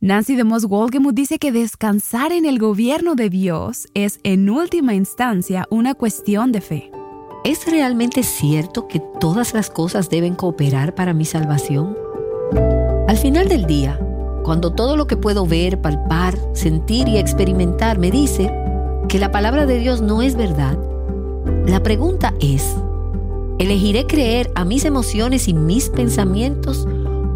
[0.00, 5.66] Nancy DeMoss Wolgemuth dice que descansar en el gobierno de Dios es en última instancia
[5.70, 6.92] una cuestión de fe.
[7.44, 11.96] ¿Es realmente cierto que todas las cosas deben cooperar para mi salvación?
[13.08, 13.98] Al final del día,
[14.44, 18.52] cuando todo lo que puedo ver, palpar, sentir y experimentar me dice
[19.08, 20.78] que la palabra de Dios no es verdad,
[21.66, 22.76] la pregunta es,
[23.58, 26.86] ¿elegiré creer a mis emociones y mis pensamientos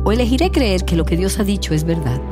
[0.04, 2.22] o elegiré creer que lo que Dios ha dicho es verdad?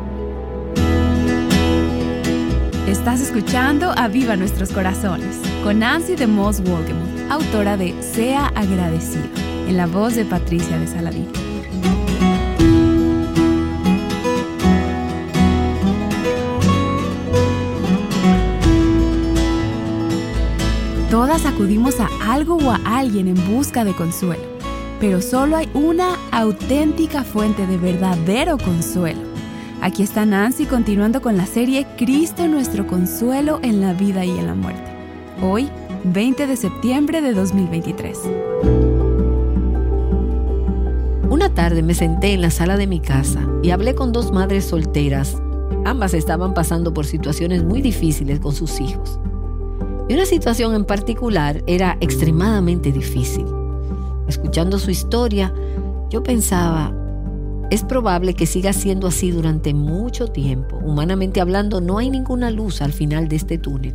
[2.91, 9.23] Estás escuchando a Viva Nuestros Corazones con Nancy DeMoss Wolgemuth, autora de Sea Agradecido,
[9.69, 11.29] en la voz de Patricia de Saladín.
[21.13, 24.43] Todas acudimos a algo o a alguien en busca de consuelo,
[24.99, 29.30] pero solo hay una auténtica fuente de verdadero consuelo.
[29.83, 34.47] Aquí está Nancy continuando con la serie Cristo nuestro consuelo en la vida y en
[34.47, 34.93] la muerte.
[35.41, 35.71] Hoy,
[36.05, 38.19] 20 de septiembre de 2023.
[41.31, 44.67] Una tarde me senté en la sala de mi casa y hablé con dos madres
[44.67, 45.41] solteras.
[45.87, 49.19] Ambas estaban pasando por situaciones muy difíciles con sus hijos.
[50.11, 53.47] Y una situación en particular era extremadamente difícil.
[54.29, 55.55] Escuchando su historia,
[56.11, 56.93] yo pensaba,
[57.71, 60.77] es probable que siga siendo así durante mucho tiempo.
[60.85, 63.95] Humanamente hablando, no hay ninguna luz al final de este túnel.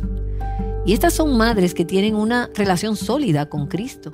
[0.86, 4.12] Y estas son madres que tienen una relación sólida con Cristo.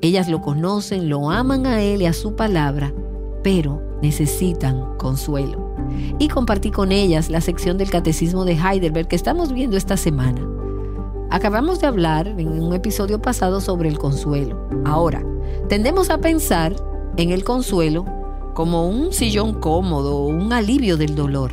[0.00, 2.92] Ellas lo conocen, lo aman a Él y a su palabra,
[3.44, 5.74] pero necesitan consuelo.
[6.18, 10.44] Y compartí con ellas la sección del Catecismo de Heidelberg que estamos viendo esta semana.
[11.30, 14.68] Acabamos de hablar en un episodio pasado sobre el consuelo.
[14.84, 15.24] Ahora,
[15.68, 16.74] tendemos a pensar
[17.16, 18.04] en el consuelo
[18.56, 21.52] como un sillón cómodo o un alivio del dolor.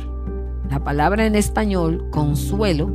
[0.70, 2.90] La palabra en español, consuelo,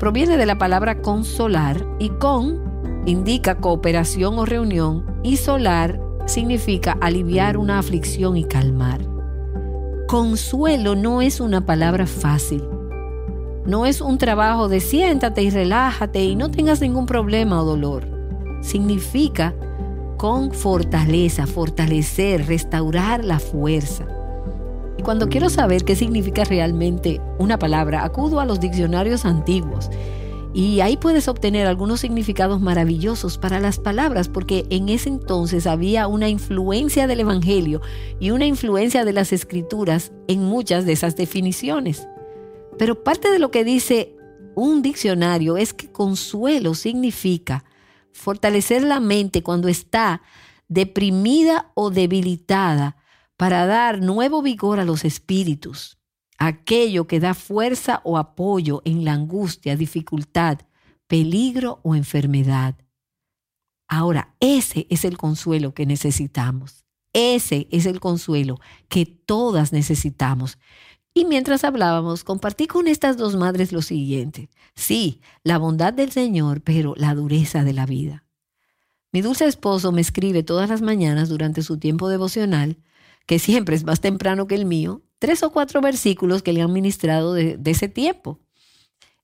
[0.00, 7.58] proviene de la palabra consolar y con indica cooperación o reunión y solar significa aliviar
[7.58, 9.00] una aflicción y calmar.
[10.06, 12.64] Consuelo no es una palabra fácil.
[13.66, 18.08] No es un trabajo de siéntate y relájate y no tengas ningún problema o dolor.
[18.62, 19.54] Significa
[20.18, 24.04] con fortaleza, fortalecer, restaurar la fuerza.
[24.98, 29.88] Y cuando quiero saber qué significa realmente una palabra, acudo a los diccionarios antiguos.
[30.52, 36.08] Y ahí puedes obtener algunos significados maravillosos para las palabras, porque en ese entonces había
[36.08, 37.80] una influencia del Evangelio
[38.18, 42.08] y una influencia de las escrituras en muchas de esas definiciones.
[42.76, 44.16] Pero parte de lo que dice
[44.56, 47.64] un diccionario es que consuelo significa
[48.18, 50.22] fortalecer la mente cuando está
[50.68, 52.96] deprimida o debilitada
[53.36, 55.98] para dar nuevo vigor a los espíritus,
[56.38, 60.58] aquello que da fuerza o apoyo en la angustia, dificultad,
[61.06, 62.76] peligro o enfermedad.
[63.88, 66.84] Ahora, ese es el consuelo que necesitamos.
[67.14, 68.58] Ese es el consuelo
[68.88, 70.58] que todas necesitamos.
[71.18, 74.50] Y mientras hablábamos, compartí con estas dos madres lo siguiente.
[74.76, 78.24] Sí, la bondad del Señor, pero la dureza de la vida.
[79.10, 82.78] Mi dulce esposo me escribe todas las mañanas durante su tiempo devocional,
[83.26, 86.72] que siempre es más temprano que el mío, tres o cuatro versículos que le han
[86.72, 88.38] ministrado de, ese tiempo.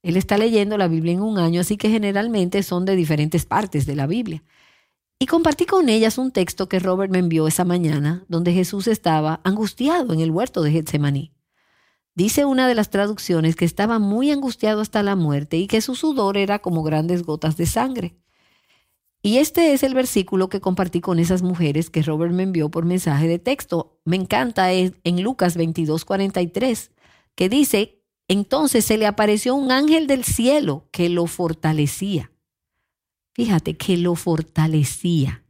[0.02, 3.86] Él está leyendo la Biblia en un año, así que generalmente son de diferentes partes
[3.86, 4.42] de la Biblia.
[5.20, 9.40] Y compartí con ellas un texto que Robert me envió esa mañana, donde Jesús estaba
[9.44, 11.33] angustiado en el huerto de Getsemaní.
[12.14, 15.96] Dice una de las traducciones que estaba muy angustiado hasta la muerte y que su
[15.96, 18.14] sudor era como grandes gotas de sangre.
[19.20, 22.84] Y este es el versículo que compartí con esas mujeres que Robert me envió por
[22.84, 23.98] mensaje de texto.
[24.04, 26.90] Me encanta es en Lucas 22, 43,
[27.34, 32.32] que dice, entonces se le apareció un ángel del cielo que lo fortalecía.
[33.32, 35.42] Fíjate, que lo fortalecía.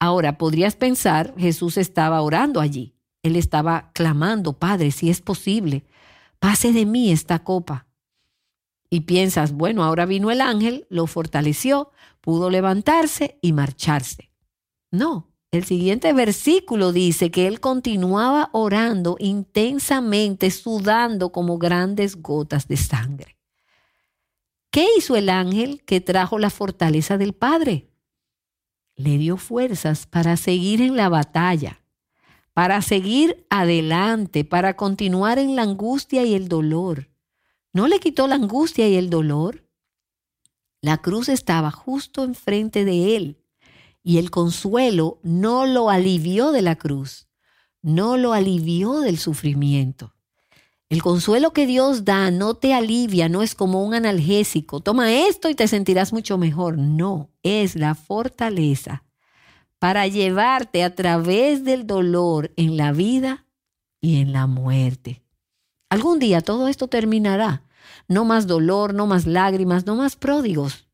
[0.00, 2.93] Ahora, podrías pensar, Jesús estaba orando allí.
[3.24, 5.84] Él estaba clamando, Padre, si es posible,
[6.38, 7.86] pase de mí esta copa.
[8.90, 11.90] Y piensas, bueno, ahora vino el ángel, lo fortaleció,
[12.20, 14.30] pudo levantarse y marcharse.
[14.90, 22.76] No, el siguiente versículo dice que él continuaba orando intensamente, sudando como grandes gotas de
[22.76, 23.38] sangre.
[24.70, 27.88] ¿Qué hizo el ángel que trajo la fortaleza del Padre?
[28.96, 31.83] Le dio fuerzas para seguir en la batalla,
[32.54, 37.10] para seguir adelante, para continuar en la angustia y el dolor.
[37.72, 39.68] ¿No le quitó la angustia y el dolor?
[40.80, 43.44] La cruz estaba justo enfrente de él
[44.04, 47.26] y el consuelo no lo alivió de la cruz,
[47.82, 50.14] no lo alivió del sufrimiento.
[50.88, 54.78] El consuelo que Dios da no te alivia, no es como un analgésico.
[54.78, 56.78] Toma esto y te sentirás mucho mejor.
[56.78, 59.02] No, es la fortaleza
[59.84, 63.44] para llevarte a través del dolor en la vida
[64.00, 65.22] y en la muerte.
[65.90, 67.64] Algún día todo esto terminará.
[68.08, 70.88] No más dolor, no más lágrimas, no más pródigos.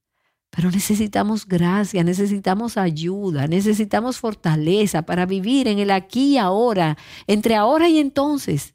[0.51, 6.99] Pero necesitamos gracia, necesitamos ayuda, necesitamos fortaleza para vivir en el aquí y ahora,
[7.29, 8.75] entre ahora y entonces.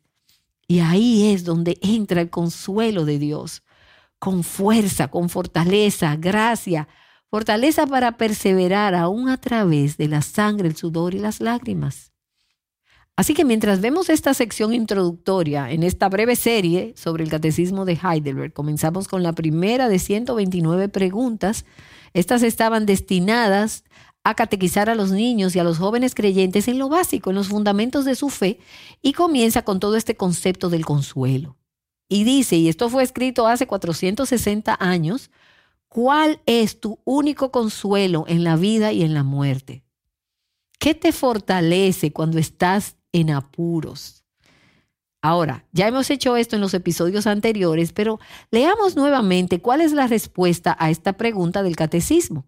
[0.66, 3.64] Y ahí es donde entra el consuelo de Dios,
[4.18, 6.88] con fuerza, con fortaleza, gracia,
[7.30, 12.12] fortaleza para perseverar aún a través de la sangre, el sudor y las lágrimas.
[13.18, 17.98] Así que mientras vemos esta sección introductoria en esta breve serie sobre el catecismo de
[18.02, 21.66] Heidelberg, comenzamos con la primera de 129 preguntas.
[22.14, 23.86] Estas estaban destinadas
[24.26, 27.48] a catequizar a los niños y a los jóvenes creyentes en lo básico, en los
[27.48, 28.60] fundamentos de su fe,
[29.02, 31.56] y comienza con todo este concepto del consuelo.
[32.10, 35.32] Y dice, y esto fue escrito hace 460 años,
[35.96, 39.86] ¿cuál es tu único consuelo en la vida y en la muerte?
[40.78, 44.26] ¿Qué te fortalece cuando estás en apuros.
[45.22, 48.20] Ahora, ya hemos hecho esto en los episodios anteriores, pero
[48.52, 52.46] leamos nuevamente cuál es la respuesta a esta pregunta del catecismo.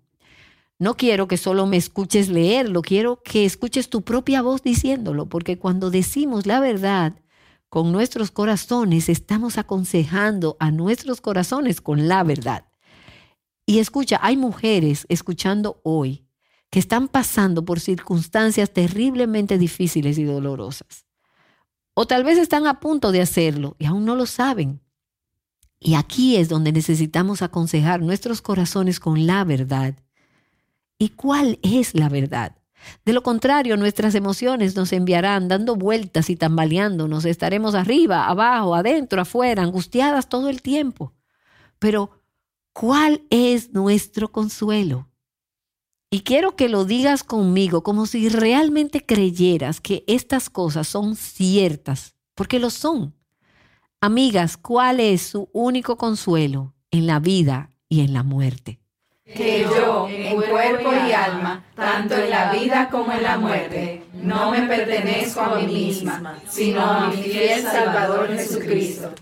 [0.77, 5.57] No quiero que solo me escuches leerlo, quiero que escuches tu propia voz diciéndolo, porque
[5.57, 7.15] cuando decimos la verdad
[7.69, 12.65] con nuestros corazones, estamos aconsejando a nuestros corazones con la verdad.
[13.69, 16.25] Y escucha, hay mujeres escuchando hoy
[16.69, 21.05] que están pasando por circunstancias terriblemente difíciles y dolorosas.
[21.93, 24.79] O tal vez están a punto de hacerlo y aún no lo saben.
[25.81, 29.95] Y aquí es donde necesitamos aconsejar nuestros corazones con la verdad.
[30.97, 32.55] ¿Y cuál es la verdad?
[33.03, 37.25] De lo contrario, nuestras emociones nos enviarán dando vueltas y tambaleándonos.
[37.25, 41.13] Estaremos arriba, abajo, adentro, afuera, angustiadas todo el tiempo.
[41.79, 42.16] Pero,
[42.79, 45.09] ¿cuál es nuestro consuelo?
[46.11, 52.13] Y quiero que lo digas conmigo como si realmente creyeras que estas cosas son ciertas,
[52.35, 53.15] porque lo son.
[53.99, 58.79] Amigas, ¿cuál es su único consuelo en la vida y en la muerte?
[59.25, 64.51] Que yo, en cuerpo y alma, tanto en la vida como en la muerte, no
[64.51, 69.13] me pertenezco a mí misma, sino a mi fiel Salvador Jesucristo,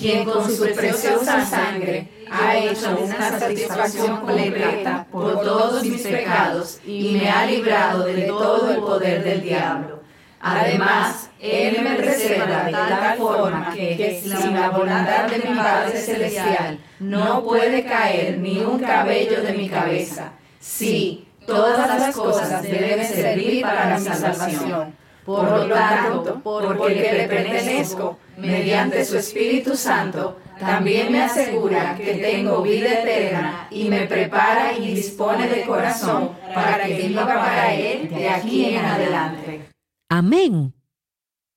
[0.00, 7.18] quien con su preciosa sangre ha hecho una satisfacción completa por todos mis pecados y
[7.20, 10.00] me ha librado de todo el poder del diablo.
[10.42, 16.78] Además, Él me reserva de tal forma que, sin la voluntad de mi Padre Celestial
[16.98, 20.32] no puede caer ni un cabello de mi cabeza.
[20.58, 24.99] Sí, todas las cosas deben servir para mi salvación.
[25.36, 32.62] Por lo tanto, porque le pertenezco, mediante su Espíritu Santo, también me asegura que tengo
[32.62, 38.28] vida eterna y me prepara y dispone de corazón para que viva para Él de
[38.28, 39.70] aquí en adelante.
[40.08, 40.74] Amén.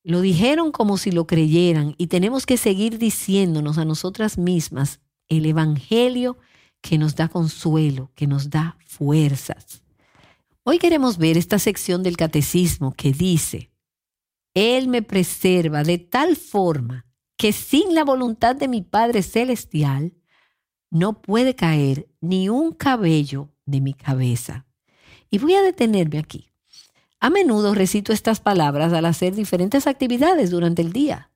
[0.03, 4.99] Lo dijeron como si lo creyeran y tenemos que seguir diciéndonos a nosotras mismas
[5.29, 6.37] el Evangelio
[6.81, 9.82] que nos da consuelo, que nos da fuerzas.
[10.65, 13.73] Hoy queremos ver esta sección del catecismo que dice,
[14.53, 17.05] Él me preserva de tal forma
[17.35, 20.13] que sin la voluntad de mi Padre Celestial
[20.89, 24.65] no puede caer ni un cabello de mi cabeza.
[25.29, 26.49] Y voy a detenerme aquí.
[27.19, 31.29] A menudo recito estas palabras al hacer diferentes actividades durante el día.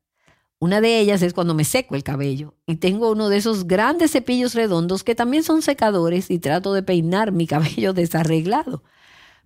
[0.60, 4.12] Una de ellas es cuando me seco el cabello y tengo uno de esos grandes
[4.12, 8.84] cepillos redondos que también son secadores y trato de peinar mi cabello desarreglado.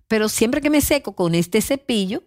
[0.08, 2.24] Pero siempre que me seco con este cepillo,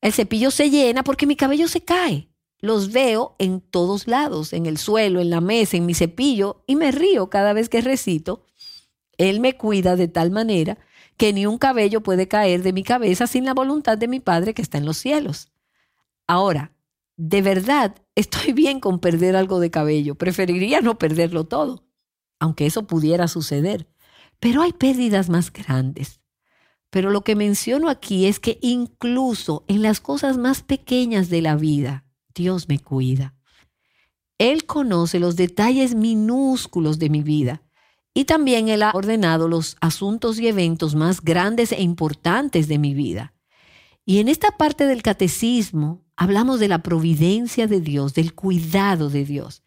[0.00, 2.28] el cepillo se llena porque mi cabello se cae.
[2.60, 6.76] Los veo en todos lados, en el suelo, en la mesa, en mi cepillo, y
[6.76, 8.46] me río cada vez que recito.
[9.18, 10.78] Él me cuida de tal manera
[11.16, 14.54] que ni un cabello puede caer de mi cabeza sin la voluntad de mi Padre
[14.54, 15.50] que está en los cielos.
[16.26, 16.72] Ahora,
[17.16, 20.16] de verdad, estoy bien con perder algo de cabello.
[20.16, 21.84] Preferiría no perderlo todo,
[22.38, 23.88] aunque eso pudiera suceder.
[24.38, 26.20] Pero hay pérdidas más grandes.
[26.90, 31.56] Pero lo que menciono aquí es que incluso en las cosas más pequeñas de la
[31.56, 33.34] vida, Dios me cuida.
[34.38, 37.62] Él conoce los detalles minúsculos de mi vida
[38.12, 42.94] y también Él ha ordenado los asuntos y eventos más grandes e importantes de mi
[42.94, 43.34] vida.
[44.04, 49.24] Y en esta parte del catecismo hablamos de la providencia de Dios, del cuidado de
[49.24, 49.62] Dios,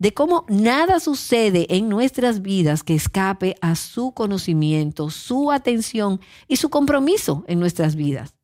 [0.00, 6.56] de cómo nada sucede en nuestras vidas que escape a su conocimiento, su atención y
[6.56, 8.34] su compromiso en nuestras vidas.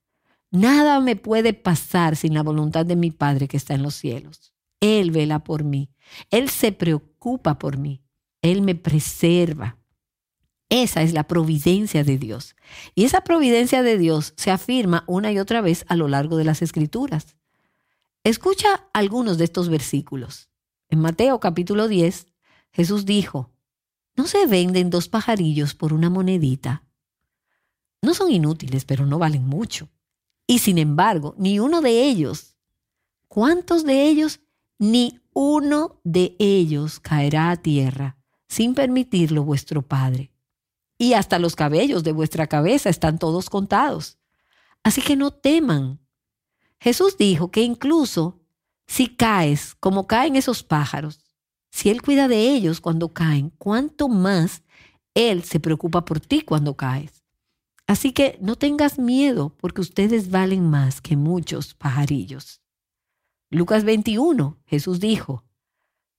[0.51, 4.53] Nada me puede pasar sin la voluntad de mi Padre que está en los cielos.
[4.81, 5.89] Él vela por mí.
[6.31, 8.03] Él se preocupa por mí.
[8.43, 9.79] Él me preserva.
[10.69, 12.55] Esa es la providencia de Dios.
[12.95, 16.45] Y esa providencia de Dios se afirma una y otra vez a lo largo de
[16.45, 17.35] las escrituras.
[18.25, 20.51] Escucha algunos de estos versículos.
[20.97, 22.27] En Mateo capítulo 10,
[22.73, 23.51] Jesús dijo,
[24.17, 26.85] ¿no se venden dos pajarillos por una monedita?
[28.01, 29.91] No son inútiles, pero no valen mucho.
[30.47, 32.57] Y sin embargo, ni uno de ellos,
[33.29, 34.41] ¿cuántos de ellos?
[34.79, 38.17] Ni uno de ellos caerá a tierra
[38.49, 40.33] sin permitirlo vuestro Padre.
[40.97, 44.17] Y hasta los cabellos de vuestra cabeza están todos contados.
[44.83, 46.01] Así que no teman.
[46.81, 48.46] Jesús dijo que incluso
[48.87, 51.21] si caes como caen esos pájaros,
[51.71, 54.63] si Él cuida de ellos cuando caen, cuánto más
[55.15, 57.25] Él se preocupa por ti cuando caes.
[57.87, 62.61] Así que no tengas miedo porque ustedes valen más que muchos pajarillos.
[63.51, 65.45] Lucas 21, Jesús dijo,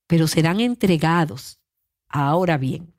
[0.07, 1.59] pero serán entregados
[2.09, 2.93] Ahora bien,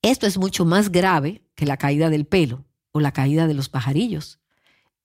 [0.00, 3.68] esto es mucho más grave que la caída del pelo o la caída de los
[3.68, 4.40] pajarillos.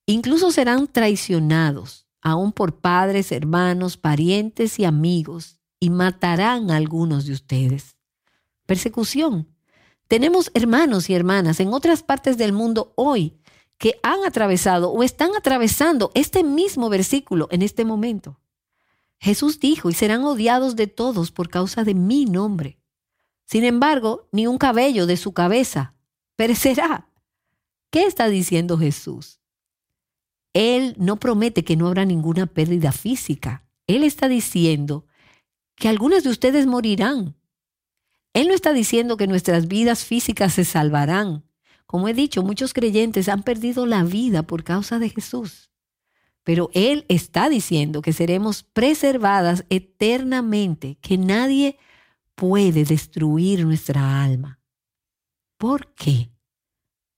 [0.05, 7.33] Incluso serán traicionados, aún por padres, hermanos, parientes y amigos, y matarán a algunos de
[7.33, 7.97] ustedes.
[8.65, 9.47] Persecución.
[10.07, 13.37] Tenemos hermanos y hermanas en otras partes del mundo hoy
[13.77, 18.39] que han atravesado o están atravesando este mismo versículo en este momento.
[19.19, 22.79] Jesús dijo, y serán odiados de todos por causa de mi nombre.
[23.45, 25.95] Sin embargo, ni un cabello de su cabeza
[26.35, 27.09] perecerá.
[27.89, 29.39] ¿Qué está diciendo Jesús?
[30.57, 33.63] Él no promete que no habrá ninguna pérdida física.
[33.85, 35.05] Él está diciendo
[35.75, 37.35] que algunas de ustedes morirán.
[38.33, 41.43] Él no está diciendo que nuestras vidas físicas se salvarán.
[41.85, 45.69] Como he dicho, muchos creyentes han perdido la vida por causa de Jesús.
[46.43, 51.77] Pero Él está diciendo que seremos preservadas eternamente, que nadie
[52.33, 54.59] puede destruir nuestra alma.
[55.59, 56.31] ¿Por qué?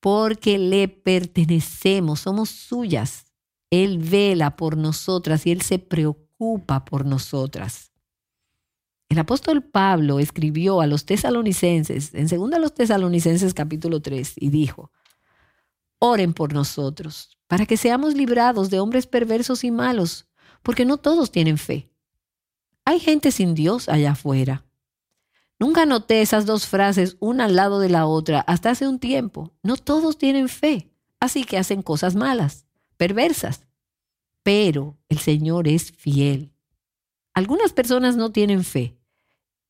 [0.01, 3.28] Porque le pertenecemos, somos suyas.
[3.71, 7.91] Él vela por nosotras y Él se preocupa por nosotras.
[9.09, 14.91] El apóstol Pablo escribió a los tesalonicenses, en 2 los tesalonicenses capítulo 3, y dijo,
[15.97, 20.27] oren por nosotros, para que seamos librados de hombres perversos y malos,
[20.61, 21.91] porque no todos tienen fe.
[22.85, 24.65] Hay gente sin Dios allá afuera.
[25.59, 29.53] Nunca noté esas dos frases una al lado de la otra hasta hace un tiempo.
[29.61, 32.65] No todos tienen fe, así que hacen cosas malas,
[32.99, 33.65] perversas.
[34.43, 36.51] Pero el Señor es fiel.
[37.33, 38.97] Algunas personas no tienen fe.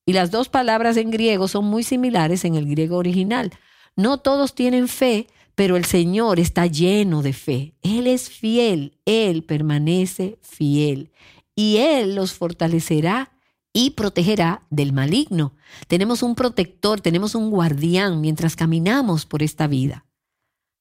[0.06, 3.52] Y las dos palabras en griego son muy similares en el griego original.
[3.96, 7.76] No todos tienen fe, pero el Señor está lleno de fe.
[7.84, 11.12] Él es fiel, Él permanece fiel.
[11.56, 13.32] Y Él los fortalecerá
[13.74, 15.54] y protegerá del maligno.
[15.88, 20.06] Tenemos un protector, tenemos un guardián mientras caminamos por esta vida.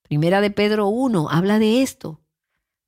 [0.03, 2.23] Primera de Pedro 1 habla de esto.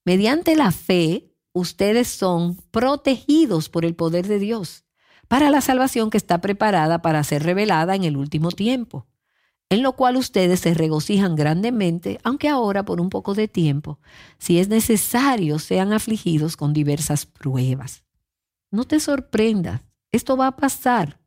[0.04, 4.84] Mediante la fe, ustedes son protegidos por el poder de Dios
[5.28, 9.06] para la salvación que está preparada para ser revelada en el último tiempo,
[9.68, 14.00] en lo cual ustedes se regocijan grandemente, aunque ahora por un poco de tiempo,
[14.38, 18.02] si es necesario, sean afligidos con diversas pruebas.
[18.72, 21.20] No te sorprendas esto va a pasar.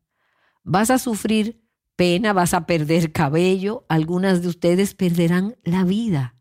[0.63, 1.61] Vas a sufrir
[1.95, 6.35] pena, vas a perder cabello, algunas de ustedes perderán la vida.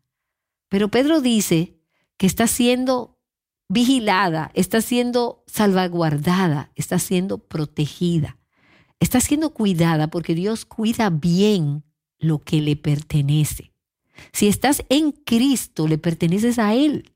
[0.69, 1.72] Pero Pedro dice
[2.17, 3.19] que está siendo
[3.69, 8.37] vigilada, está siendo salvaguardada, está siendo protegida,
[8.99, 11.83] está siendo cuidada porque Dios cuida bien
[12.19, 13.73] lo que le pertenece.
[14.31, 17.11] Si estás en Cristo, le perteneces a Él.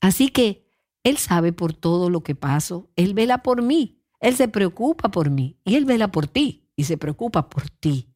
[0.00, 0.66] Así que
[1.04, 4.02] Él sabe por todo lo que paso, Él vela por mí.
[4.20, 8.08] Él se preocupa por mí y Él vela por ti y se preocupa por ti.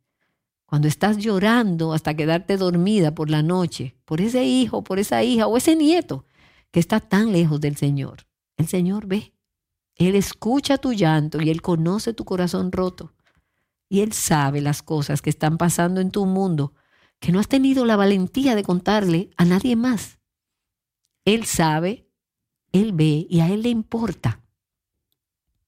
[0.73, 5.47] Cuando estás llorando hasta quedarte dormida por la noche, por ese hijo, por esa hija
[5.47, 6.25] o ese nieto
[6.71, 8.27] que está tan lejos del Señor.
[8.57, 9.35] El Señor ve.
[9.97, 13.13] Él escucha tu llanto y Él conoce tu corazón roto.
[13.91, 16.73] Y Él sabe las cosas que están pasando en tu mundo
[17.21, 20.21] que no has tenido la valentía de contarle a nadie más.
[21.27, 22.09] Él sabe,
[22.73, 24.41] Él ve y a Él le importa.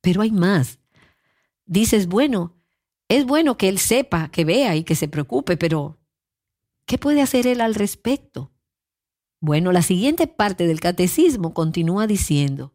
[0.00, 0.78] Pero hay más.
[1.66, 2.54] Dices, bueno,
[3.08, 5.98] es bueno que Él sepa, que vea y que se preocupe, pero
[6.86, 8.52] ¿qué puede hacer Él al respecto?
[9.40, 12.72] Bueno, la siguiente parte del catecismo continúa diciendo,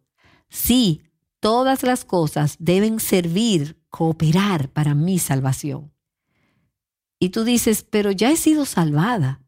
[0.50, 1.02] sí,
[1.40, 5.92] todas las cosas deben servir, cooperar para mi salvación.
[7.20, 9.42] Y tú dices, pero ya he sido salvada.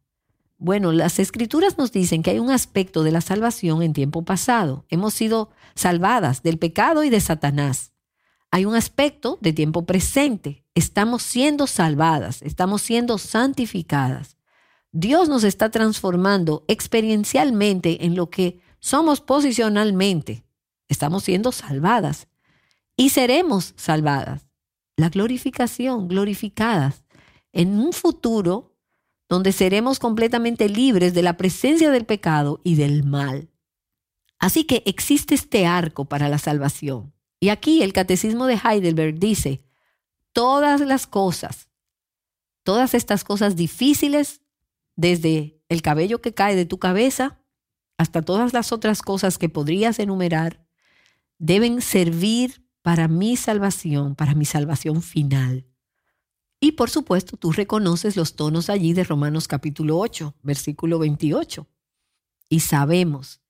[0.58, 4.86] Bueno, las escrituras nos dicen que hay un aspecto de la salvación en tiempo pasado.
[4.90, 7.91] Hemos sido salvadas del pecado y de Satanás.
[8.52, 10.66] Hay un aspecto de tiempo presente.
[10.76, 14.38] Estamos siendo salvadas, estamos siendo santificadas.
[14.92, 20.44] Dios nos está transformando experiencialmente en lo que somos posicionalmente.
[20.90, 22.28] Estamos siendo salvadas
[22.98, 24.50] y seremos salvadas.
[24.98, 27.06] La glorificación, glorificadas
[27.54, 28.76] en un futuro
[29.30, 33.50] donde seremos completamente libres de la presencia del pecado y del mal.
[34.40, 37.14] Así que existe este arco para la salvación.
[37.42, 39.64] Y aquí el catecismo de Heidelberg dice,
[40.32, 41.70] todas las cosas,
[42.64, 44.42] todas estas cosas difíciles,
[44.96, 47.40] desde el cabello que cae de tu cabeza
[47.98, 50.64] hasta todas las otras cosas que podrías enumerar,
[51.40, 55.66] deben servir para mi salvación, para mi salvación final.
[56.60, 61.68] Y por supuesto, tú reconoces los tonos allí de Romanos capítulo 8, versículo 28.
[62.50, 63.42] Y sabemos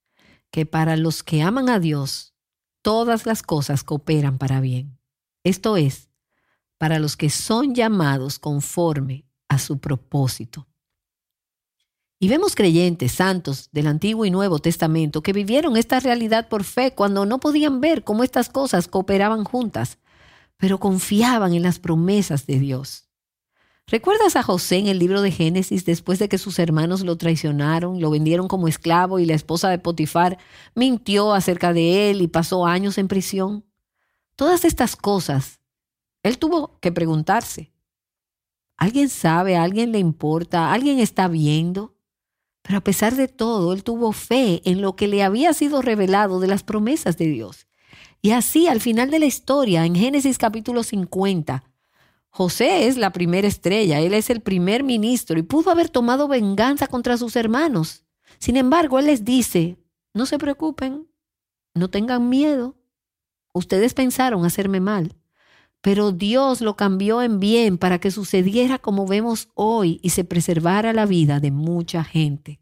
[0.50, 2.31] que para los que aman a Dios,
[2.82, 4.98] todas las cosas cooperan para bien.
[5.44, 6.10] Esto es,
[6.78, 10.68] para los que son llamados conforme a su propósito.
[12.20, 16.94] Y vemos creyentes santos del Antiguo y Nuevo Testamento que vivieron esta realidad por fe
[16.94, 19.98] cuando no podían ver cómo estas cosas cooperaban juntas
[20.62, 23.10] pero confiaban en las promesas de Dios.
[23.92, 28.00] ¿Recuerdas a José en el libro de Génesis después de que sus hermanos lo traicionaron,
[28.00, 30.38] lo vendieron como esclavo y la esposa de Potifar
[30.75, 33.66] mintió acerca de él y pasó años en prisión?
[34.38, 35.60] Todas estas cosas,
[36.24, 37.74] él tuvo que preguntarse.
[38.77, 39.58] ¿Alguien sabe?
[39.58, 40.72] ¿Alguien le importa?
[40.72, 41.98] ¿Alguien está viendo?
[42.62, 46.40] Pero a pesar de todo, él tuvo fe en lo que le había sido revelado
[46.40, 47.68] de las promesas de Dios.
[48.22, 51.66] Y así, al final de la historia, en Génesis capítulo 50,
[52.33, 56.87] José es la primera estrella, él es el primer ministro y pudo haber tomado venganza
[56.87, 58.05] contra sus hermanos.
[58.39, 59.77] Sin embargo, él les dice,
[60.13, 61.09] no se preocupen,
[61.75, 62.77] no tengan miedo.
[63.53, 65.17] Ustedes pensaron hacerme mal,
[65.81, 70.94] pero Dios lo cambió en bien para que sucediera como vemos hoy y se preservara
[70.94, 72.61] la vida de mucha gente.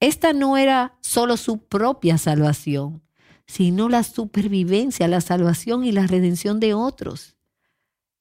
[0.00, 3.02] Esta no era solo su propia salvación,
[3.46, 7.37] sino la supervivencia, la salvación y la redención de otros.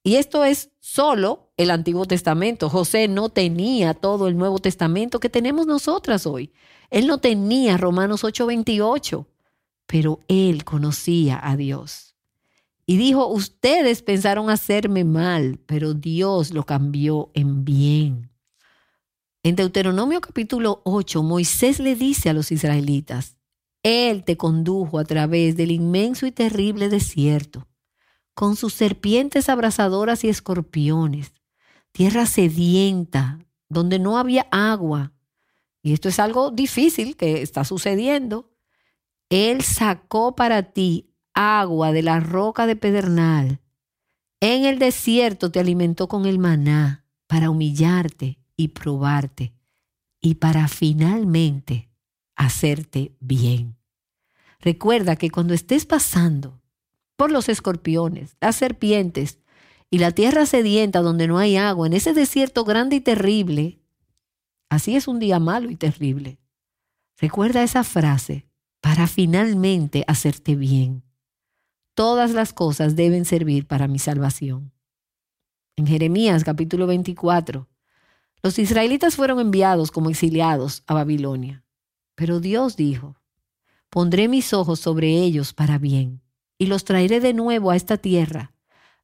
[0.07, 2.69] Y esto es solo el Antiguo Testamento.
[2.69, 6.53] José no tenía todo el Nuevo Testamento que tenemos nosotras hoy.
[6.89, 9.27] Él no tenía Romanos 8:28,
[9.85, 12.15] pero él conocía a Dios.
[12.85, 18.31] Y dijo, ustedes pensaron hacerme mal, pero Dios lo cambió en bien.
[19.43, 23.35] En Deuteronomio capítulo 8, Moisés le dice a los israelitas,
[23.83, 27.67] él te condujo a través del inmenso y terrible desierto,
[28.37, 31.33] con sus serpientes abrasadoras y escorpiones,
[31.91, 35.11] tierra sedienta, donde no había agua.
[35.81, 38.51] Y esto es algo difícil que está sucediendo.
[39.31, 43.59] Él sacó para ti agua de la roca de pedernal.
[44.39, 49.55] En el desierto te alimentó con el maná para humillarte y probarte
[50.21, 51.89] y para finalmente
[52.35, 53.77] hacerte bien.
[54.59, 56.61] Recuerda que cuando estés pasando
[57.17, 59.39] por los escorpiones, las serpientes
[59.89, 63.79] y la tierra sedienta donde no hay agua, en ese desierto grande y terrible,
[64.69, 66.39] así es un día malo y terrible.
[67.17, 68.47] Recuerda esa frase
[68.79, 71.03] para finalmente hacerte bien.
[71.95, 74.71] Todas las cosas deben servir para mi salvación.
[75.75, 77.67] En Jeremías capítulo 24,
[78.43, 81.63] los israelitas fueron enviados como exiliados a Babilonia.
[82.13, 83.15] Pero Dios dijo,
[83.89, 86.21] pondré mis ojos sobre ellos para bien,
[86.57, 88.53] y los traeré de nuevo a esta tierra.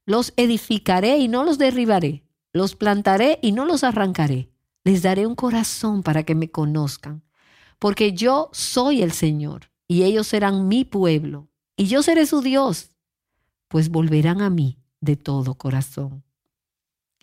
[0.06, 4.50] Los edificaré y no los derribaré, los plantaré y no los arrancaré.
[4.84, 7.24] Les daré un corazón para que me conozcan,
[7.80, 12.92] porque yo soy el Señor, y ellos serán mi pueblo, y yo seré su Dios,
[13.70, 16.24] pues volverán a mí de todo corazón.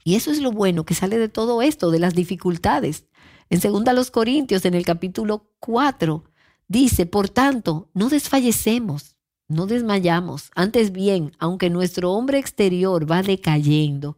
[0.04, 3.04] Y eso es lo bueno que sale de todo esto, de las dificultades.
[3.50, 6.24] En 2 los Corintios, en el capítulo 4,
[6.70, 9.16] Dice, por tanto, no desfallecemos,
[9.50, 10.50] no desmayamos.
[10.54, 14.16] Antes bien, aunque nuestro hombre exterior va decayendo,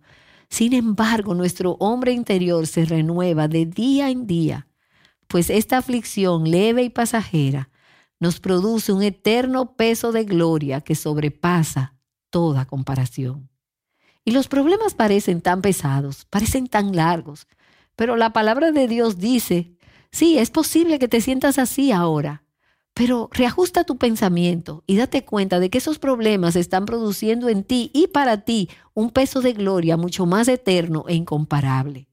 [0.48, 4.68] sin embargo, nuestro hombre interior se renueva de día en día,
[5.26, 7.70] pues esta aflicción leve y pasajera
[8.20, 11.96] nos produce un eterno peso de gloria que sobrepasa
[12.30, 13.48] toda comparación.
[14.24, 17.48] Y los problemas parecen tan pesados, parecen tan largos,
[17.96, 19.76] pero la palabra de Dios dice,
[20.10, 22.44] sí, es posible que te sientas así ahora,
[22.94, 27.90] pero reajusta tu pensamiento y date cuenta de que esos problemas están produciendo en ti
[27.94, 32.08] y para ti un peso de gloria mucho más eterno e incomparable.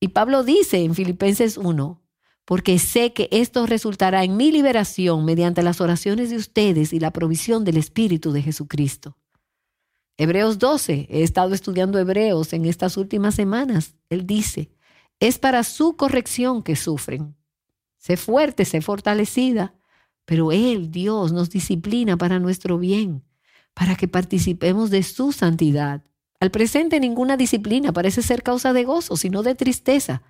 [0.00, 2.00] Y Pablo dice en Filipenses 1,
[2.44, 7.12] porque sé que esto resultará en mi liberación mediante las oraciones de ustedes y la
[7.12, 9.16] provisión del Espíritu de Jesucristo.
[10.16, 13.94] Hebreos 12, he estado estudiando Hebreos en estas últimas semanas.
[14.10, 14.70] Él dice,
[15.20, 17.36] es para su corrección que sufren
[18.02, 19.74] sé fuerte, sé fortalecida,
[20.24, 23.22] pero Él, Dios, nos disciplina para nuestro bien,
[23.74, 26.02] para que participemos de su santidad.
[26.40, 30.22] Al presente ninguna disciplina parece ser causa de gozo, sino de tristeza.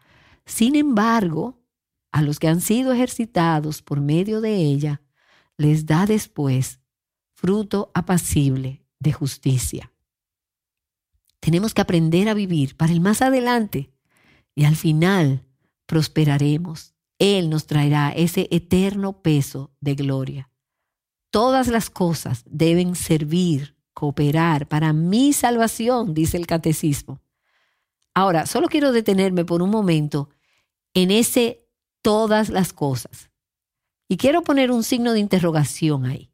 [0.44, 1.62] Sin embargo,
[2.10, 5.00] a los que han sido ejercitados por medio de ella,
[5.56, 6.78] les da después
[7.32, 9.90] fruto apacible de justicia.
[11.40, 13.94] Tenemos que aprender a vivir para el más adelante
[14.54, 15.46] y al final
[15.86, 16.91] prosperaremos
[17.22, 20.50] él nos traerá ese eterno peso de gloria.
[21.30, 27.20] Todas las cosas deben servir, cooperar para mi salvación, dice el catecismo.
[28.12, 30.30] Ahora, solo quiero detenerme por un momento
[30.94, 31.64] en ese
[32.02, 33.30] todas las cosas.
[34.08, 36.32] Y quiero poner un signo de interrogación ahí.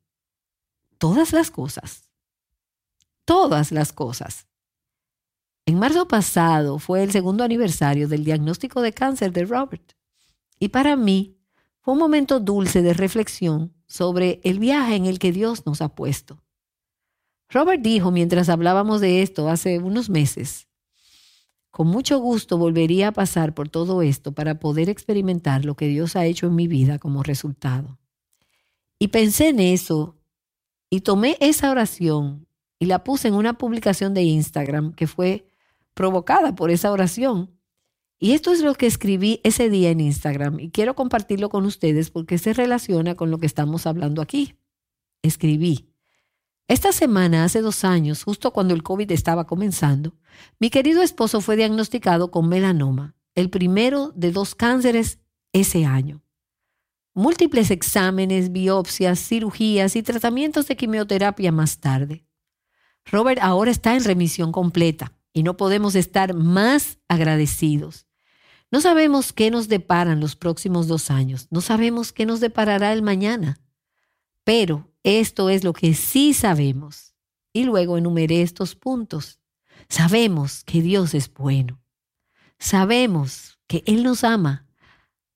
[0.96, 2.10] Todas las cosas.
[3.26, 4.46] Todas las cosas.
[5.66, 9.97] En marzo pasado fue el segundo aniversario del diagnóstico de cáncer de Robert.
[10.58, 11.36] Y para mí
[11.80, 15.94] fue un momento dulce de reflexión sobre el viaje en el que Dios nos ha
[15.94, 16.42] puesto.
[17.48, 20.68] Robert dijo mientras hablábamos de esto hace unos meses,
[21.70, 26.16] con mucho gusto volvería a pasar por todo esto para poder experimentar lo que Dios
[26.16, 27.98] ha hecho en mi vida como resultado.
[28.98, 30.16] Y pensé en eso
[30.90, 35.46] y tomé esa oración y la puse en una publicación de Instagram que fue
[35.94, 37.57] provocada por esa oración
[38.18, 42.10] y esto es lo que escribí ese día en Instagram y quiero compartirlo con ustedes
[42.10, 44.56] porque se relaciona con lo que estamos hablando aquí.
[45.22, 45.88] Escribí,
[46.68, 50.12] esta semana, hace dos años, justo cuando el COVID estaba comenzando,
[50.58, 55.18] mi querido esposo fue diagnosticado con melanoma, el primero de dos cánceres
[55.54, 56.22] ese año.
[57.14, 62.26] Múltiples exámenes, biopsias, cirugías y tratamientos de quimioterapia más tarde.
[63.06, 68.07] Robert ahora está en remisión completa y no podemos estar más agradecidos.
[68.70, 73.02] No sabemos qué nos deparan los próximos dos años, no sabemos qué nos deparará el
[73.02, 73.60] mañana,
[74.44, 77.14] pero esto es lo que sí sabemos.
[77.52, 79.40] Y luego enumeré estos puntos.
[79.88, 81.80] Sabemos que Dios es bueno.
[82.58, 84.66] Sabemos que Él nos ama.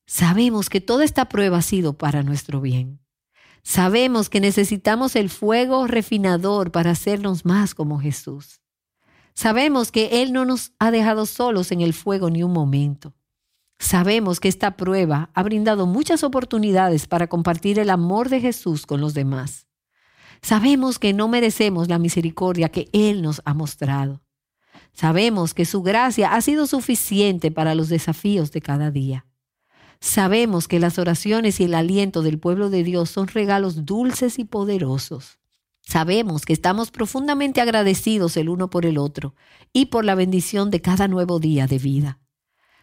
[0.06, 3.00] Sabemos que toda esta prueba ha sido para nuestro bien.
[3.62, 8.60] Sabemos que necesitamos el fuego refinador para hacernos más como Jesús.
[9.34, 13.14] Sabemos que Él no nos ha dejado solos en el fuego ni un momento.
[13.82, 19.00] Sabemos que esta prueba ha brindado muchas oportunidades para compartir el amor de Jesús con
[19.00, 19.66] los demás.
[20.40, 24.22] Sabemos que no merecemos la misericordia que Él nos ha mostrado.
[24.92, 29.26] Sabemos que su gracia ha sido suficiente para los desafíos de cada día.
[29.98, 34.44] Sabemos que las oraciones y el aliento del pueblo de Dios son regalos dulces y
[34.44, 35.40] poderosos.
[35.80, 39.34] Sabemos que estamos profundamente agradecidos el uno por el otro
[39.72, 42.21] y por la bendición de cada nuevo día de vida.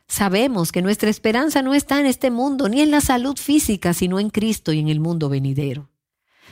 [0.09, 4.19] Sabemos que nuestra esperanza no está en este mundo ni en la salud física, sino
[4.19, 5.91] en Cristo y en el mundo venidero.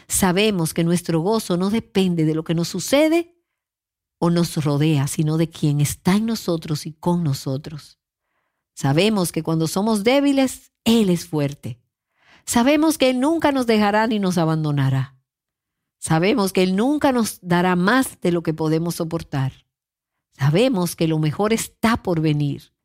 [0.07, 3.35] Sabemos que nuestro gozo no depende de lo que nos sucede
[4.19, 7.97] o nos rodea, sino de quien está en nosotros y con nosotros.
[8.75, 11.81] Sabemos que cuando somos débiles, Él es fuerte.
[12.45, 15.17] Sabemos que Él nunca nos dejará ni nos abandonará.
[15.97, 19.65] Sabemos que Él nunca nos dará más de lo que podemos soportar.
[20.37, 22.76] Sabemos que lo mejor está por venir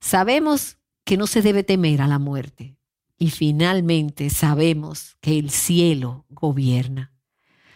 [0.00, 2.76] Sabemos que no se debe temer a la muerte.
[3.18, 7.12] Y finalmente sabemos que el cielo gobierna.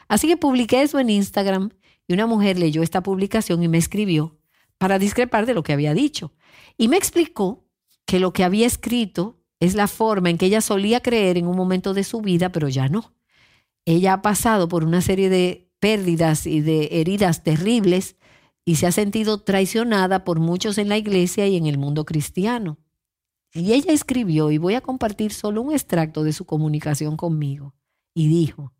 [0.06, 1.70] Así que publiqué eso en Instagram
[2.06, 4.38] y una mujer leyó esta publicación y me escribió
[4.78, 6.32] para discrepar de lo que había dicho.
[6.76, 7.64] Y me explicó
[8.04, 11.56] que lo que había escrito es la forma en que ella solía creer en un
[11.56, 13.14] momento de su vida, pero ya no.
[13.84, 18.16] Ella ha pasado por una serie de pérdidas y de heridas terribles
[18.64, 22.78] y se ha sentido traicionada por muchos en la iglesia y en el mundo cristiano.
[23.52, 27.74] Y ella escribió, y voy a compartir solo un extracto de su comunicación conmigo,
[28.14, 28.72] y dijo,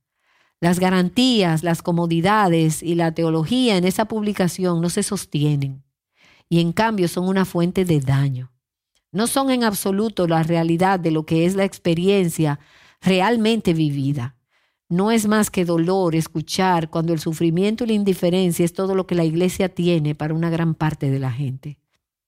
[0.61, 5.83] las garantías, las comodidades y la teología en esa publicación no se sostienen
[6.53, 8.53] y en cambio son una fuente de daño.
[9.11, 12.61] No son en absoluto la realidad de lo que es la experiencia
[13.01, 14.37] realmente vivida.
[14.93, 19.07] No es más que dolor escuchar cuando el sufrimiento y la indiferencia es todo lo
[19.07, 21.79] que la iglesia tiene para una gran parte de la gente.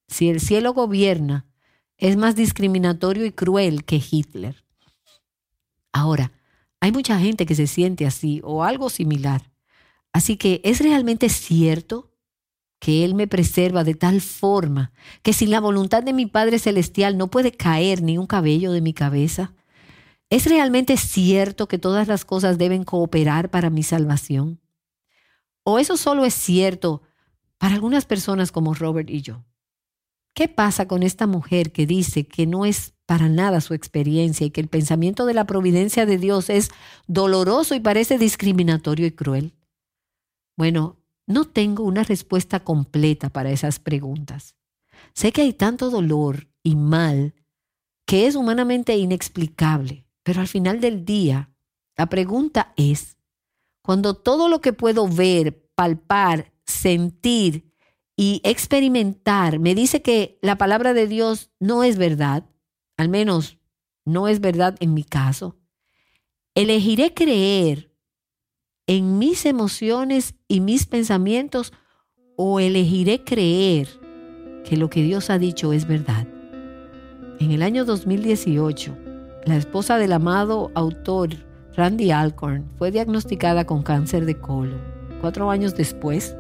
[0.08, 1.44] Si el cielo gobierna,
[1.98, 4.64] es más discriminatorio y cruel que Hitler.
[5.92, 6.32] Ahora,
[6.80, 9.52] hay mucha gente que se siente así o algo similar.
[10.14, 12.14] Así que es realmente cierto
[12.78, 14.90] que Él me preserva de tal forma
[15.22, 18.80] que sin la voluntad de mi Padre Celestial no puede caer ni un cabello de
[18.80, 19.52] mi cabeza.
[20.34, 24.60] ¿Es realmente cierto que todas las cosas deben cooperar para mi salvación?
[25.62, 27.02] ¿O eso solo es cierto
[27.56, 29.44] para algunas personas como Robert y yo?
[30.34, 34.50] ¿Qué pasa con esta mujer que dice que no es para nada su experiencia y
[34.50, 36.72] que el pensamiento de la providencia de Dios es
[37.06, 39.54] doloroso y parece discriminatorio y cruel?
[40.56, 40.96] Bueno,
[41.28, 44.56] no tengo una respuesta completa para esas preguntas.
[45.12, 47.36] Sé que hay tanto dolor y mal
[48.04, 51.50] que es humanamente inexplicable, pero al final del día,
[51.96, 53.16] la pregunta es,
[53.82, 57.72] cuando todo lo que puedo ver, palpar, sentir
[58.16, 62.48] y experimentar me dice que la palabra de Dios no es verdad,
[62.96, 63.58] al menos
[64.04, 65.58] no es verdad en mi caso,
[66.54, 67.94] elegiré creer
[68.86, 71.72] en mis emociones y mis pensamientos
[72.36, 73.88] o elegiré creer
[74.64, 76.26] que lo que Dios ha dicho es verdad.
[77.40, 79.03] En el año 2018,
[79.46, 81.30] la esposa del amado autor
[81.76, 84.80] Randy Alcorn fue diagnosticada con cáncer de colon.
[85.20, 86.34] Cuatro años después,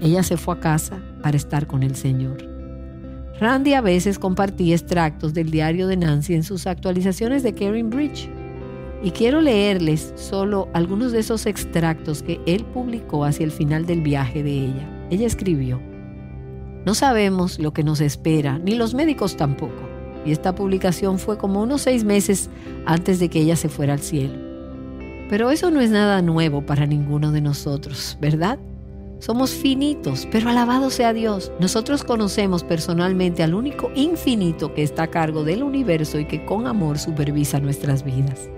[0.00, 2.38] ella se fue a casa para estar con el Señor.
[3.38, 8.28] Randy a veces compartía extractos del diario de Nancy en sus actualizaciones de Karen Bridge.
[9.02, 14.00] Y quiero leerles solo algunos de esos extractos que él publicó hacia el final del
[14.00, 15.06] viaje de ella.
[15.10, 15.80] Ella escribió,
[16.84, 19.93] No sabemos lo que nos espera, ni los médicos tampoco.
[20.24, 22.50] Y esta publicación fue como unos seis meses
[22.86, 24.34] antes de que ella se fuera al cielo.
[25.28, 28.58] Pero eso no es nada nuevo para ninguno de nosotros, ¿verdad?
[29.18, 31.50] Somos finitos, pero alabado sea Dios.
[31.58, 36.66] Nosotros conocemos personalmente al único infinito que está a cargo del universo y que con
[36.66, 38.50] amor supervisa nuestras vidas.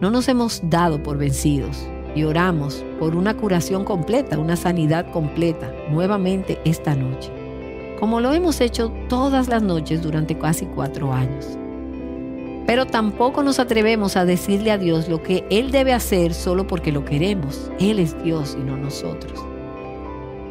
[0.00, 5.72] No nos hemos dado por vencidos y oramos por una curación completa, una sanidad completa,
[5.90, 7.30] nuevamente esta noche,
[8.00, 11.46] como lo hemos hecho todas las noches durante casi cuatro años.
[12.66, 16.92] Pero tampoco nos atrevemos a decirle a Dios lo que Él debe hacer solo porque
[16.92, 17.70] lo queremos.
[17.78, 19.44] Él es Dios y no nosotros.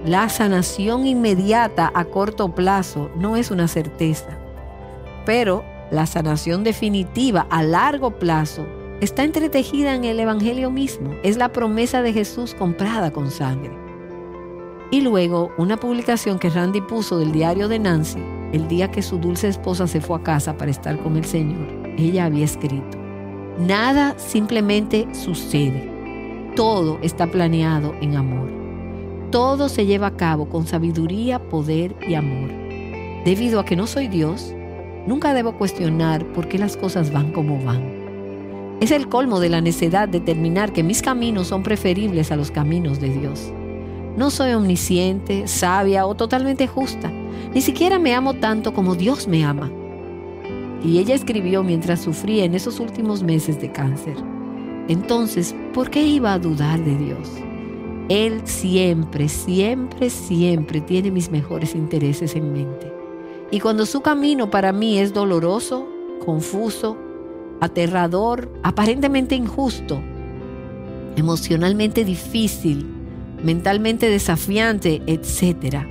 [0.05, 4.37] La sanación inmediata a corto plazo no es una certeza,
[5.25, 8.65] pero la sanación definitiva a largo plazo
[9.01, 11.15] está entretejida en el Evangelio mismo.
[11.23, 13.88] Es la promesa de Jesús comprada con sangre.
[14.91, 18.19] Y luego una publicación que Randy puso del diario de Nancy
[18.53, 21.67] el día que su dulce esposa se fue a casa para estar con el Señor.
[21.97, 22.97] Ella había escrito,
[23.59, 25.87] nada simplemente sucede.
[26.55, 28.49] Todo está planeado en amor.
[29.31, 32.49] Todo se lleva a cabo con sabiduría, poder y amor.
[33.23, 34.55] Debido a que no soy Dios,
[35.05, 37.99] nunca debo cuestionar por qué las cosas van como van.
[38.81, 42.99] Es el colmo de la necedad determinar que mis caminos son preferibles a los caminos
[42.99, 43.53] de Dios.
[44.19, 47.09] No soy omnisciente, sabia o totalmente justa.
[47.53, 49.71] Ni siquiera me amo tanto como Dios me ama.
[50.83, 54.17] Y ella escribió mientras sufría en esos últimos meses de cáncer.
[54.89, 57.29] Entonces, ¿por qué iba a dudar de Dios?
[58.09, 62.91] Él siempre, siempre, siempre tiene mis mejores intereses en mente.
[63.51, 65.87] Y cuando su camino para mí es doloroso,
[66.25, 66.97] confuso,
[67.61, 70.01] aterrador, aparentemente injusto,
[71.15, 72.98] emocionalmente difícil,
[73.43, 75.83] mentalmente desafiante, etc.,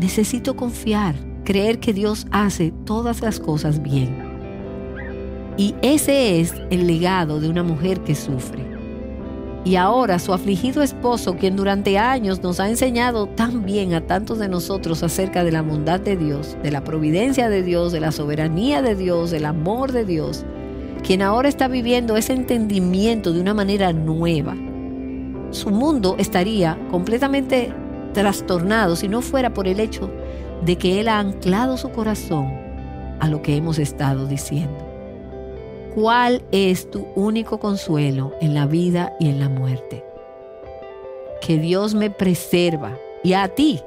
[0.00, 1.14] necesito confiar,
[1.44, 4.24] creer que Dios hace todas las cosas bien.
[5.56, 8.76] Y ese es el legado de una mujer que sufre
[9.66, 14.38] y ahora su afligido esposo, quien durante años nos ha enseñado tan bien a tantos
[14.38, 18.12] de nosotros acerca de la bondad de Dios, de la providencia de Dios, de la
[18.12, 20.44] soberanía de Dios, del amor de Dios,
[21.02, 24.54] quien ahora está viviendo ese entendimiento de una manera nueva.
[25.50, 27.72] Su mundo estaría completamente
[28.12, 30.10] trastornado si no fuera por el hecho
[30.64, 32.52] de que Él ha anclado su corazón
[33.20, 34.86] a lo que hemos estado diciendo.
[35.94, 40.04] ¿Cuál es tu único consuelo en la vida y en la muerte?
[41.40, 43.80] Que Dios me preserva y a ti,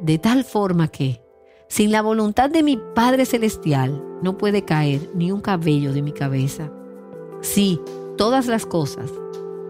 [0.00, 1.20] de tal forma que,
[1.68, 6.12] Sin la voluntad de mi Padre Celestial no puede caer ni un cabello de mi
[6.12, 6.70] cabeza.
[7.40, 7.80] Sí,
[8.16, 9.10] todas las cosas,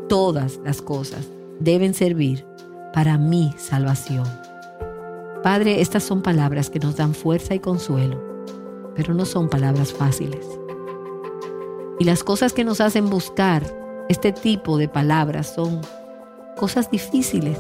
[0.09, 1.29] todas las cosas
[1.61, 2.47] deben servir
[2.93, 4.27] para mi salvación.
[5.43, 8.21] Padre, estas son palabras que nos dan fuerza y consuelo,
[8.95, 10.47] pero no son palabras fáciles.
[11.99, 13.63] Y las cosas que nos hacen buscar
[14.09, 15.81] este tipo de palabras son
[16.57, 17.59] cosas difíciles.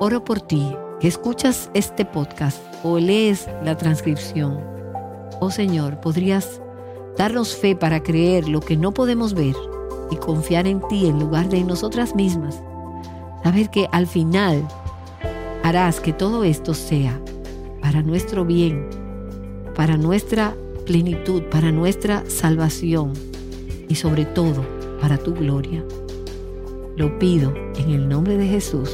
[0.00, 4.60] Oro por ti que escuchas este podcast o lees la transcripción.
[5.40, 6.60] Oh Señor, podrías
[7.16, 9.54] darnos fe para creer lo que no podemos ver
[10.10, 12.62] y confiar en ti en lugar de en nosotras mismas.
[13.42, 14.66] Saber que al final
[15.62, 17.20] harás que todo esto sea
[17.80, 18.88] para nuestro bien,
[19.74, 20.54] para nuestra
[20.86, 23.12] plenitud, para nuestra salvación
[23.88, 24.64] y sobre todo
[25.00, 25.84] para tu gloria.
[26.96, 28.90] Lo pido en el nombre de Jesús.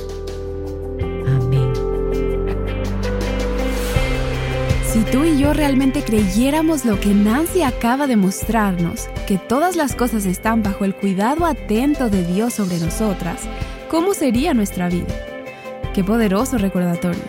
[5.14, 10.26] Tú y yo realmente creyéramos lo que Nancy acaba de mostrarnos, que todas las cosas
[10.26, 13.42] están bajo el cuidado atento de Dios sobre nosotras,
[13.88, 15.14] ¿cómo sería nuestra vida?
[15.94, 17.22] Qué poderoso recordatorio.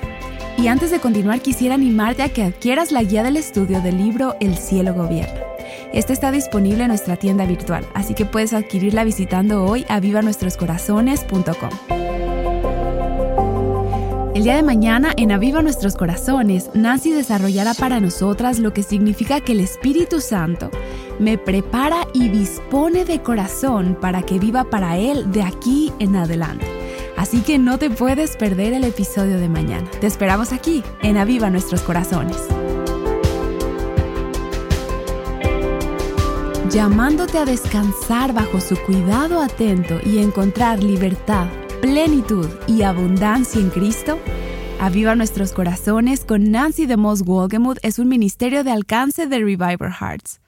[0.57, 4.35] Y antes de continuar quisiera animarte a que adquieras la guía del estudio del libro
[4.39, 5.41] El cielo gobierna.
[5.93, 12.04] Esta está disponible en nuestra tienda virtual, así que puedes adquirirla visitando hoy a vivanuestroscorazones.com.
[14.35, 19.39] El día de mañana en Aviva Nuestros Corazones, Nancy desarrollará para nosotras lo que significa
[19.39, 20.69] que el Espíritu Santo
[21.19, 26.65] me prepara y dispone de corazón para que viva para Él de aquí en adelante.
[27.15, 29.89] Así que no te puedes perder el episodio de mañana.
[30.01, 32.35] Te esperamos aquí en Aviva Nuestros Corazones.
[36.69, 41.47] Llamándote a descansar bajo su cuidado atento y encontrar libertad,
[41.81, 44.19] plenitud y abundancia en Cristo.
[44.79, 49.91] Aviva nuestros corazones con Nancy de Moss Wolgemuth es un ministerio de alcance de Reviver
[49.91, 50.39] Hearts.